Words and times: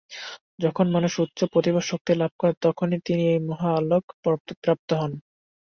যখন 0.59 0.85
মানুষ 0.91 1.13
উচ্চ 1.19 1.39
প্রতিভা-শক্তি 1.51 2.13
লাভ 2.15 2.31
করেন, 2.39 2.55
তখনই 2.61 2.99
তিনি 3.05 3.23
এই 3.29 3.41
মহা 3.49 3.69
আলোক 3.79 4.03
প্রাপ্ত 4.63 4.89
হন। 5.01 5.11